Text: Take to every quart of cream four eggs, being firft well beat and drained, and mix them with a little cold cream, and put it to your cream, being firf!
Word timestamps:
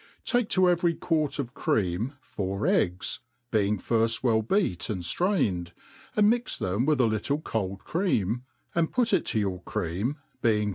Take 0.25 0.49
to 0.49 0.67
every 0.67 0.95
quart 0.95 1.37
of 1.37 1.53
cream 1.53 2.13
four 2.21 2.65
eggs, 2.65 3.19
being 3.51 3.77
firft 3.77 4.23
well 4.23 4.41
beat 4.41 4.89
and 4.89 5.03
drained, 5.07 5.73
and 6.15 6.27
mix 6.27 6.57
them 6.57 6.87
with 6.87 6.99
a 6.99 7.05
little 7.05 7.39
cold 7.39 7.83
cream, 7.83 8.41
and 8.73 8.91
put 8.91 9.13
it 9.13 9.27
to 9.27 9.39
your 9.39 9.61
cream, 9.61 10.17
being 10.41 10.69
firf! 10.69 10.69